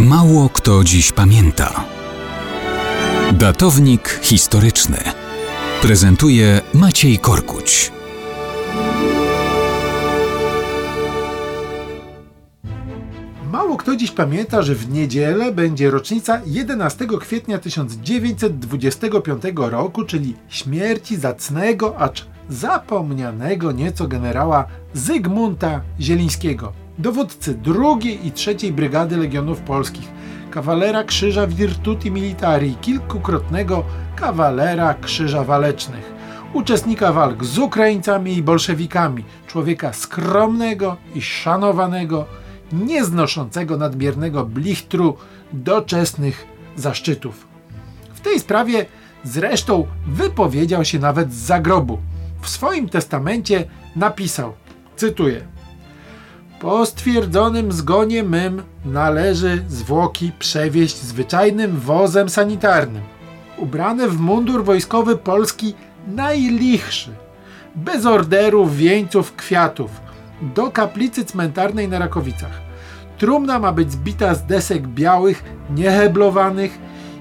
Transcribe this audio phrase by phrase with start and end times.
[0.00, 1.84] Mało kto dziś pamięta.
[3.32, 4.98] Datownik historyczny
[5.82, 7.92] prezentuje Maciej Korkuć.
[13.52, 21.16] Mało kto dziś pamięta, że w niedzielę będzie rocznica 11 kwietnia 1925 roku, czyli śmierci
[21.16, 30.08] zacnego, acz zapomnianego nieco generała Zygmunta Zielińskiego, dowódcy drugiej i trzeciej Brygady Legionów Polskich,
[30.50, 33.84] kawalera Krzyża Virtuti Militari, kilkukrotnego
[34.16, 36.12] kawalera Krzyża Walecznych,
[36.52, 42.24] uczestnika walk z Ukraińcami i bolszewikami, człowieka skromnego i szanowanego,
[42.72, 45.16] nieznoszącego nadmiernego blichtru
[45.52, 47.46] doczesnych zaszczytów.
[48.14, 48.86] W tej sprawie
[49.24, 51.98] zresztą wypowiedział się nawet z zagrobu.
[52.44, 53.64] W swoim testamencie
[53.96, 54.52] napisał,
[54.96, 55.46] cytuję:
[56.60, 63.02] Po stwierdzonym zgonie mym należy zwłoki przewieźć zwyczajnym wozem sanitarnym,
[63.56, 65.74] ubrane w mundur wojskowy Polski
[66.06, 67.10] najlichszy,
[67.74, 69.90] bez orderów, wieńców, kwiatów,
[70.42, 72.60] do kaplicy cmentarnej na Rakowicach.
[73.18, 76.78] Trumna ma być zbita z desek białych, nieheblowanych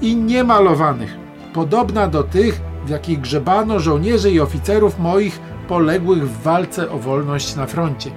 [0.00, 1.16] i niemalowanych,
[1.52, 7.56] podobna do tych, w jakich grzebano żołnierzy i oficerów moich poległych w walce o wolność
[7.56, 8.10] na froncie.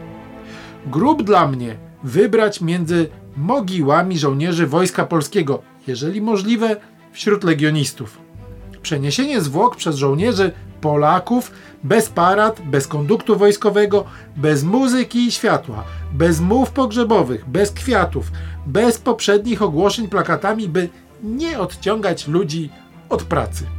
[0.86, 6.76] Grób dla mnie wybrać między mogiłami żołnierzy Wojska Polskiego, jeżeli możliwe,
[7.12, 8.18] wśród legionistów.
[8.82, 11.52] Przeniesienie zwłok przez żołnierzy Polaków
[11.84, 14.06] bez parad, bez konduktu wojskowego,
[14.38, 18.32] bez muzyki i światła, bez mów pogrzebowych, bez kwiatów,
[18.66, 20.90] bez poprzednich ogłoszeń plakatami, by
[21.24, 22.70] nie odciągać ludzi
[23.10, 23.79] od pracy.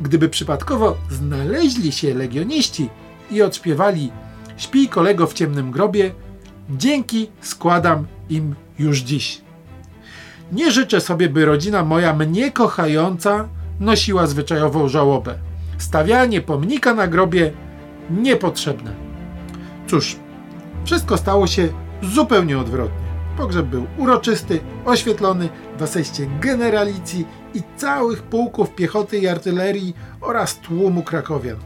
[0.00, 2.88] Gdyby przypadkowo znaleźli się legioniści
[3.30, 4.10] i odśpiewali
[4.56, 6.10] Śpij kolego w ciemnym grobie,
[6.70, 9.40] dzięki składam im już dziś.
[10.52, 13.48] Nie życzę sobie, by rodzina moja mnie kochająca
[13.80, 15.34] nosiła zwyczajową żałobę.
[15.78, 17.52] Stawianie pomnika na grobie
[18.10, 18.94] niepotrzebne.
[19.86, 20.16] Cóż,
[20.84, 21.68] wszystko stało się
[22.02, 23.01] zupełnie odwrotnie.
[23.36, 25.48] Pogrzeb był uroczysty, oświetlony
[25.78, 31.56] w asejście generalicji i całych pułków piechoty i artylerii oraz tłumu krakowian.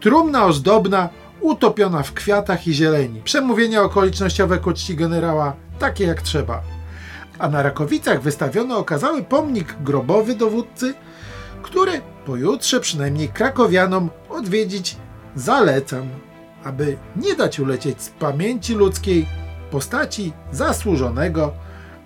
[0.00, 1.08] Trumna ozdobna,
[1.40, 3.22] utopiona w kwiatach i zieleni.
[3.22, 6.62] Przemówienia okolicznościowe ku czci generała, takie jak trzeba.
[7.38, 10.94] A na Rakowicach wystawiony okazały pomnik grobowy dowódcy,
[11.62, 14.96] który pojutrze przynajmniej krakowianom odwiedzić
[15.36, 16.08] zalecam,
[16.64, 19.26] aby nie dać ulecieć z pamięci ludzkiej
[19.72, 21.52] postaci zasłużonego,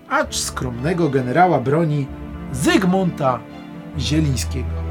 [0.09, 2.06] acz skromnego generała broni
[2.53, 3.38] Zygmunta
[3.99, 4.85] Zielińskiego.